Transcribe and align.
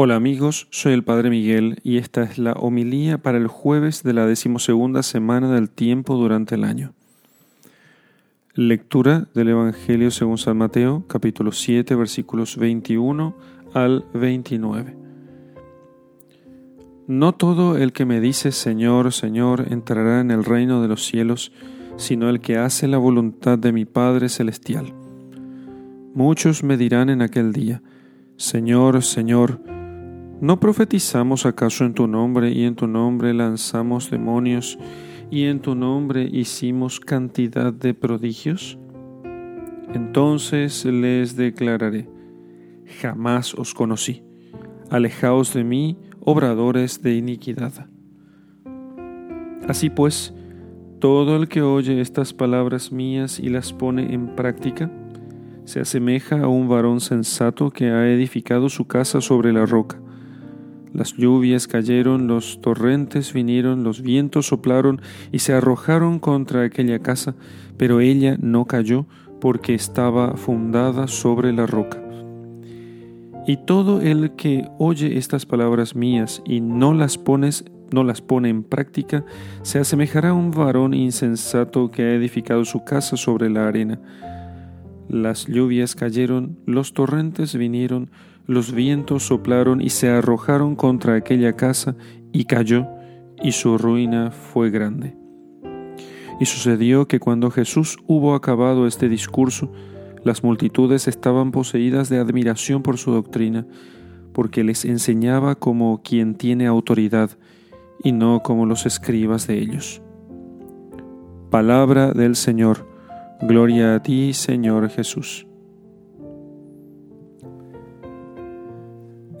Hola 0.00 0.14
amigos, 0.14 0.68
soy 0.70 0.92
el 0.92 1.02
Padre 1.02 1.28
Miguel 1.28 1.80
y 1.82 1.96
esta 1.96 2.22
es 2.22 2.38
la 2.38 2.52
homilía 2.52 3.18
para 3.18 3.36
el 3.36 3.48
jueves 3.48 4.04
de 4.04 4.12
la 4.12 4.26
decimosegunda 4.26 5.02
semana 5.02 5.52
del 5.52 5.68
tiempo 5.70 6.14
durante 6.14 6.54
el 6.54 6.62
año. 6.62 6.92
Lectura 8.54 9.26
del 9.34 9.48
Evangelio 9.48 10.12
según 10.12 10.38
San 10.38 10.56
Mateo, 10.56 11.02
capítulo 11.08 11.50
7, 11.50 11.96
versículos 11.96 12.56
21 12.58 13.34
al 13.74 14.04
29. 14.14 14.94
No 17.08 17.32
todo 17.32 17.76
el 17.76 17.92
que 17.92 18.04
me 18.04 18.20
dice 18.20 18.52
Señor, 18.52 19.12
Señor 19.12 19.66
entrará 19.72 20.20
en 20.20 20.30
el 20.30 20.44
reino 20.44 20.80
de 20.80 20.86
los 20.86 21.04
cielos, 21.06 21.50
sino 21.96 22.30
el 22.30 22.38
que 22.38 22.56
hace 22.56 22.86
la 22.86 22.98
voluntad 22.98 23.58
de 23.58 23.72
mi 23.72 23.84
Padre 23.84 24.28
Celestial. 24.28 24.94
Muchos 26.14 26.62
me 26.62 26.76
dirán 26.76 27.10
en 27.10 27.20
aquel 27.20 27.52
día, 27.52 27.82
Señor, 28.36 29.02
Señor, 29.02 29.60
¿No 30.40 30.60
profetizamos 30.60 31.46
acaso 31.46 31.84
en 31.84 31.94
tu 31.94 32.06
nombre 32.06 32.52
y 32.52 32.62
en 32.62 32.76
tu 32.76 32.86
nombre 32.86 33.34
lanzamos 33.34 34.08
demonios 34.08 34.78
y 35.32 35.46
en 35.46 35.58
tu 35.58 35.74
nombre 35.74 36.28
hicimos 36.30 37.00
cantidad 37.00 37.72
de 37.72 37.92
prodigios? 37.92 38.78
Entonces 39.92 40.84
les 40.84 41.34
declararé, 41.34 42.08
jamás 43.00 43.52
os 43.52 43.74
conocí, 43.74 44.22
alejaos 44.90 45.52
de 45.54 45.64
mí, 45.64 45.98
obradores 46.20 47.02
de 47.02 47.16
iniquidad. 47.16 47.88
Así 49.66 49.90
pues, 49.90 50.32
todo 51.00 51.34
el 51.34 51.48
que 51.48 51.62
oye 51.62 52.00
estas 52.00 52.32
palabras 52.32 52.92
mías 52.92 53.40
y 53.40 53.48
las 53.48 53.72
pone 53.72 54.14
en 54.14 54.36
práctica, 54.36 54.88
se 55.64 55.80
asemeja 55.80 56.42
a 56.42 56.46
un 56.46 56.68
varón 56.68 57.00
sensato 57.00 57.70
que 57.72 57.90
ha 57.90 58.08
edificado 58.08 58.68
su 58.68 58.86
casa 58.86 59.20
sobre 59.20 59.52
la 59.52 59.66
roca 59.66 60.00
las 60.92 61.14
lluvias 61.14 61.66
cayeron, 61.66 62.26
los 62.26 62.60
torrentes 62.60 63.32
vinieron, 63.32 63.84
los 63.84 64.02
vientos 64.02 64.46
soplaron 64.46 65.00
y 65.32 65.40
se 65.40 65.52
arrojaron 65.52 66.18
contra 66.18 66.62
aquella 66.62 67.00
casa, 67.00 67.34
pero 67.76 68.00
ella 68.00 68.36
no 68.40 68.66
cayó 68.66 69.06
porque 69.40 69.74
estaba 69.74 70.36
fundada 70.36 71.06
sobre 71.06 71.52
la 71.52 71.66
roca. 71.66 72.02
Y 73.46 73.56
todo 73.56 74.00
el 74.00 74.32
que 74.32 74.68
oye 74.78 75.16
estas 75.16 75.46
palabras 75.46 75.94
mías 75.94 76.42
y 76.44 76.60
no 76.60 76.92
las 76.92 77.16
pones 77.16 77.64
no 77.90 78.04
las 78.04 78.20
pone 78.20 78.48
en 78.48 78.62
práctica, 78.62 79.24
se 79.62 79.78
asemejará 79.78 80.30
a 80.30 80.34
un 80.34 80.50
varón 80.50 80.94
insensato 80.94 81.90
que 81.90 82.02
ha 82.02 82.14
edificado 82.14 82.64
su 82.64 82.84
casa 82.84 83.16
sobre 83.16 83.48
la 83.50 83.66
arena. 83.66 83.98
Las 85.08 85.46
lluvias 85.46 85.94
cayeron, 85.94 86.58
los 86.66 86.92
torrentes 86.92 87.56
vinieron, 87.56 88.10
los 88.48 88.72
vientos 88.72 89.26
soplaron 89.26 89.82
y 89.82 89.90
se 89.90 90.08
arrojaron 90.08 90.74
contra 90.74 91.14
aquella 91.14 91.52
casa 91.54 91.96
y 92.32 92.46
cayó, 92.46 92.88
y 93.42 93.52
su 93.52 93.76
ruina 93.76 94.30
fue 94.30 94.70
grande. 94.70 95.14
Y 96.40 96.46
sucedió 96.46 97.06
que 97.06 97.20
cuando 97.20 97.50
Jesús 97.50 97.98
hubo 98.06 98.34
acabado 98.34 98.86
este 98.86 99.10
discurso, 99.10 99.70
las 100.24 100.42
multitudes 100.42 101.08
estaban 101.08 101.52
poseídas 101.52 102.08
de 102.08 102.18
admiración 102.18 102.82
por 102.82 102.96
su 102.96 103.12
doctrina, 103.12 103.66
porque 104.32 104.64
les 104.64 104.86
enseñaba 104.86 105.54
como 105.54 106.00
quien 106.02 106.34
tiene 106.34 106.66
autoridad 106.66 107.30
y 108.02 108.12
no 108.12 108.42
como 108.42 108.64
los 108.64 108.86
escribas 108.86 109.46
de 109.46 109.58
ellos. 109.58 110.00
Palabra 111.50 112.12
del 112.12 112.34
Señor. 112.34 112.88
Gloria 113.42 113.96
a 113.96 114.02
ti, 114.02 114.32
Señor 114.32 114.88
Jesús. 114.88 115.47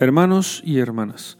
Hermanos 0.00 0.62
y 0.64 0.78
hermanas, 0.78 1.38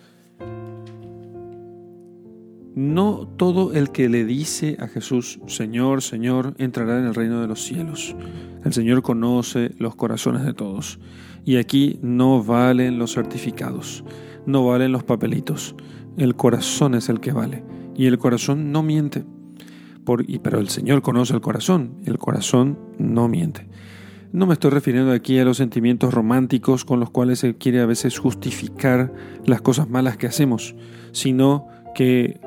no 2.74 3.28
todo 3.36 3.72
el 3.72 3.92
que 3.92 4.08
le 4.08 4.24
dice 4.24 4.76
a 4.80 4.88
Jesús, 4.88 5.38
Señor, 5.46 6.02
Señor, 6.02 6.54
entrará 6.58 6.98
en 6.98 7.06
el 7.06 7.14
reino 7.14 7.40
de 7.40 7.46
los 7.46 7.62
cielos. 7.62 8.16
El 8.64 8.72
Señor 8.72 9.02
conoce 9.02 9.70
los 9.78 9.94
corazones 9.94 10.44
de 10.44 10.54
todos. 10.54 10.98
Y 11.44 11.56
aquí 11.56 12.00
no 12.02 12.42
valen 12.42 12.98
los 12.98 13.14
certificados, 13.14 14.04
no 14.44 14.66
valen 14.66 14.90
los 14.90 15.04
papelitos. 15.04 15.76
El 16.16 16.34
corazón 16.34 16.96
es 16.96 17.08
el 17.08 17.20
que 17.20 17.30
vale. 17.30 17.62
Y 17.94 18.06
el 18.06 18.18
corazón 18.18 18.72
no 18.72 18.82
miente. 18.82 19.24
Por, 20.04 20.24
pero 20.42 20.58
el 20.58 20.68
Señor 20.68 21.02
conoce 21.02 21.32
el 21.32 21.40
corazón. 21.40 21.96
El 22.04 22.18
corazón 22.18 22.76
no 22.98 23.28
miente. 23.28 23.68
No 24.30 24.46
me 24.46 24.52
estoy 24.52 24.70
refiriendo 24.70 25.12
aquí 25.12 25.38
a 25.38 25.44
los 25.44 25.56
sentimientos 25.56 26.12
románticos 26.12 26.84
con 26.84 27.00
los 27.00 27.10
cuales 27.10 27.38
se 27.38 27.56
quiere 27.56 27.80
a 27.80 27.86
veces 27.86 28.18
justificar 28.18 29.12
las 29.46 29.62
cosas 29.62 29.88
malas 29.88 30.18
que 30.18 30.26
hacemos, 30.26 30.74
sino 31.12 31.66
que 31.94 32.38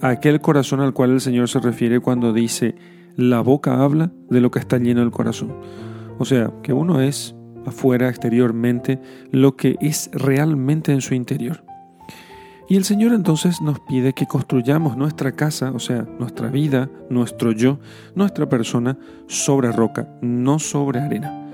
aquel 0.00 0.40
corazón 0.40 0.80
al 0.80 0.92
cual 0.92 1.10
el 1.10 1.20
Señor 1.20 1.48
se 1.48 1.58
refiere 1.58 1.98
cuando 1.98 2.32
dice 2.32 2.76
la 3.16 3.40
boca 3.40 3.82
habla 3.82 4.12
de 4.30 4.40
lo 4.40 4.52
que 4.52 4.60
está 4.60 4.78
lleno 4.78 5.02
el 5.02 5.10
corazón. 5.10 5.52
O 6.18 6.24
sea, 6.24 6.52
que 6.62 6.72
uno 6.72 7.00
es 7.00 7.34
afuera, 7.66 8.08
exteriormente, 8.08 9.00
lo 9.32 9.56
que 9.56 9.76
es 9.80 10.10
realmente 10.12 10.92
en 10.92 11.00
su 11.00 11.14
interior. 11.14 11.65
Y 12.68 12.76
el 12.76 12.84
Señor 12.84 13.12
entonces 13.12 13.60
nos 13.60 13.78
pide 13.80 14.12
que 14.12 14.26
construyamos 14.26 14.96
nuestra 14.96 15.32
casa, 15.32 15.70
o 15.70 15.78
sea, 15.78 16.06
nuestra 16.18 16.48
vida, 16.48 16.90
nuestro 17.08 17.52
yo, 17.52 17.78
nuestra 18.16 18.48
persona, 18.48 18.98
sobre 19.28 19.70
roca, 19.70 20.08
no 20.20 20.58
sobre 20.58 21.00
arena. 21.00 21.48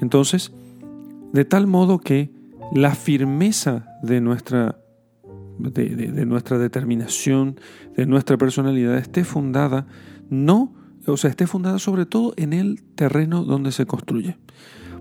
Entonces, 0.00 0.52
de 1.32 1.44
tal 1.44 1.68
modo 1.68 1.98
que 2.00 2.32
la 2.74 2.96
firmeza 2.96 3.86
de 4.02 4.20
nuestra, 4.20 4.78
de, 5.58 6.26
nuestra 6.26 6.58
determinación, 6.58 7.60
de 7.96 8.06
nuestra 8.06 8.36
personalidad, 8.36 8.98
esté 8.98 9.22
fundada, 9.22 9.86
no, 10.28 10.74
o 11.06 11.16
sea, 11.16 11.30
esté 11.30 11.46
fundada 11.46 11.78
sobre 11.78 12.04
todo 12.04 12.34
en 12.36 12.52
el 12.52 12.82
terreno 12.96 13.44
donde 13.44 13.70
se 13.70 13.86
construye. 13.86 14.38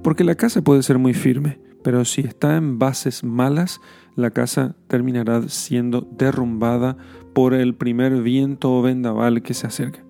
Porque 0.03 0.23
la 0.23 0.35
casa 0.35 0.61
puede 0.61 0.83
ser 0.83 0.99
muy 0.99 1.15
firme, 1.15 1.59
pero 1.83 2.05
si 2.05 2.21
está 2.21 2.57
en 2.57 2.79
bases 2.79 3.23
malas, 3.23 3.81
la 4.15 4.31
casa 4.31 4.75
terminará 4.87 5.47
siendo 5.49 6.01
derrumbada 6.01 6.97
por 7.33 7.53
el 7.53 7.75
primer 7.75 8.21
viento 8.21 8.73
o 8.73 8.81
vendaval 8.81 9.41
que 9.41 9.53
se 9.53 9.67
acerca. 9.67 10.03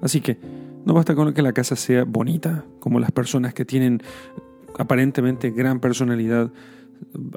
Así 0.00 0.20
que 0.20 0.38
no 0.84 0.94
basta 0.94 1.14
con 1.14 1.32
que 1.32 1.42
la 1.42 1.52
casa 1.52 1.76
sea 1.76 2.04
bonita, 2.04 2.64
como 2.80 3.00
las 3.00 3.12
personas 3.12 3.54
que 3.54 3.64
tienen 3.64 4.02
aparentemente 4.78 5.50
gran 5.50 5.80
personalidad, 5.80 6.52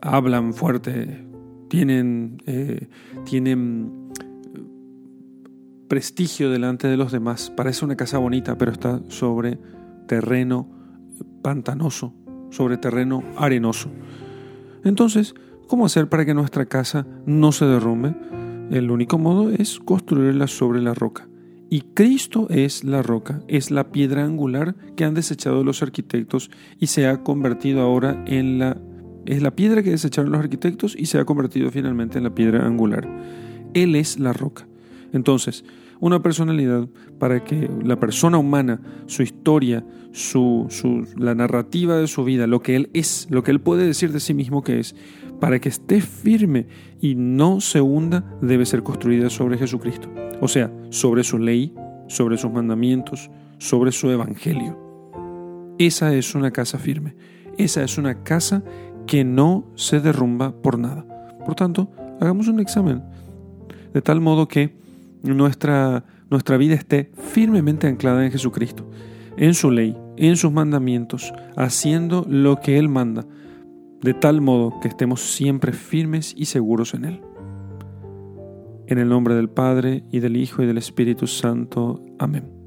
hablan 0.02 0.54
fuerte, 0.54 1.26
tienen, 1.70 2.42
eh, 2.46 2.88
tienen 3.26 4.12
prestigio 5.88 6.50
delante 6.52 6.88
de 6.88 6.98
los 6.98 7.12
demás. 7.12 7.52
Parece 7.56 7.86
una 7.86 7.96
casa 7.96 8.18
bonita, 8.18 8.58
pero 8.58 8.72
está 8.72 9.02
sobre 9.08 9.58
terreno 10.08 10.70
pantanoso, 11.42 12.14
sobre 12.50 12.78
terreno 12.78 13.24
arenoso. 13.38 13.90
Entonces, 14.84 15.36
¿cómo 15.68 15.86
hacer 15.86 16.10
para 16.10 16.26
que 16.26 16.34
nuestra 16.34 16.66
casa 16.66 17.06
no 17.26 17.52
se 17.52 17.66
derrumbe? 17.66 18.16
El 18.72 18.92
único 18.92 19.18
modo 19.18 19.50
es 19.50 19.80
construirla 19.80 20.48
sobre 20.48 20.82
la 20.82 20.94
roca. 20.94 21.28
Y 21.72 21.82
Cristo 21.82 22.48
es 22.50 22.84
la 22.84 23.04
roca, 23.04 23.42
es 23.48 23.70
la 23.70 23.92
piedra 23.92 24.24
angular 24.24 24.76
que 24.96 25.06
han 25.06 25.14
desechado 25.14 25.64
los 25.64 25.84
arquitectos 25.84 26.50
y 26.80 26.88
se 26.88 27.08
ha 27.08 27.24
convertido 27.24 27.82
ahora 27.82 28.24
en 28.26 28.58
la... 28.58 28.78
Es 29.26 29.44
la 29.44 29.52
piedra 29.52 29.84
que 29.84 29.92
desecharon 29.92 30.32
los 30.32 30.40
arquitectos 30.40 30.96
y 30.98 31.06
se 31.06 31.20
ha 31.20 31.26
convertido 31.26 31.70
finalmente 31.70 32.18
en 32.18 32.24
la 32.24 32.34
piedra 32.34 32.66
angular. 32.66 33.08
Él 33.76 33.96
es 33.96 34.18
la 34.18 34.34
roca. 34.34 34.68
Entonces, 35.14 35.64
una 36.00 36.22
personalidad 36.22 36.88
para 37.18 37.44
que 37.44 37.70
la 37.84 38.00
persona 38.00 38.38
humana, 38.38 38.82
su 39.08 39.24
historia, 39.24 39.86
su, 40.12 40.68
la 41.18 41.36
narrativa 41.36 41.98
de 41.98 42.08
su 42.08 42.24
vida, 42.24 42.48
lo 42.48 42.62
que 42.62 42.76
él 42.76 42.90
es, 42.94 43.28
lo 43.30 43.44
que 43.44 43.52
él 43.52 43.60
puede 43.60 43.86
decir 43.86 44.12
de 44.12 44.20
sí 44.20 44.34
mismo 44.34 44.64
que 44.64 44.80
es, 44.80 44.96
para 45.40 45.60
que 45.60 45.70
esté 45.70 46.02
firme 46.02 46.68
y 47.02 47.16
no 47.16 47.62
se 47.62 47.82
hunda, 47.82 48.24
debe 48.42 48.66
ser 48.66 48.84
construida 48.84 49.30
sobre 49.30 49.58
Jesucristo. 49.58 50.10
O 50.42 50.48
sea, 50.48 50.72
sobre 50.90 51.24
su 51.24 51.38
ley, 51.38 51.74
sobre 52.08 52.38
sus 52.38 52.52
mandamientos, 52.52 53.30
sobre 53.58 53.92
su 53.92 54.10
evangelio. 54.10 54.78
Esa 55.78 56.14
es 56.14 56.36
una 56.36 56.52
casa 56.52 56.78
firme. 56.78 57.16
Esa 57.58 57.84
es 57.84 57.98
una 57.98 58.24
casa 58.24 58.64
que 59.06 59.24
no 59.24 59.66
se 59.76 60.00
derrumba 60.00 60.62
por 60.62 60.78
nada. 60.78 61.06
Por 61.46 61.56
tanto, 61.56 61.92
hagamos 62.20 62.48
un 62.48 62.60
examen. 62.60 63.04
De 63.94 64.02
tal 64.02 64.22
modo 64.22 64.48
que 64.48 64.78
nuestra, 65.24 66.06
nuestra 66.30 66.58
vida 66.58 66.76
esté 66.76 67.12
firmemente 67.16 67.88
anclada 67.88 68.26
en 68.26 68.32
Jesucristo, 68.32 68.90
en 69.38 69.54
su 69.54 69.72
ley, 69.72 69.98
en 70.18 70.36
sus 70.38 70.52
mandamientos, 70.52 71.34
haciendo 71.56 72.26
lo 72.28 72.60
que 72.60 72.78
Él 72.78 72.90
manda, 72.90 73.26
de 74.02 74.14
tal 74.14 74.42
modo 74.42 74.80
que 74.82 74.88
estemos 74.88 75.22
siempre 75.22 75.74
firmes 75.74 76.34
y 76.38 76.46
seguros 76.46 76.94
en 76.94 77.06
Él. 77.06 77.22
En 78.88 78.98
el 78.98 79.10
nombre 79.10 79.36
del 79.36 79.50
Padre, 79.50 80.04
y 80.12 80.20
del 80.20 80.36
Hijo, 80.36 80.64
y 80.64 80.66
del 80.66 80.78
Espíritu 80.78 81.28
Santo. 81.28 82.04
Amén. 82.18 82.59